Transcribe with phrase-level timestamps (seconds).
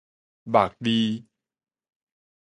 [0.45, 1.27] 茉莉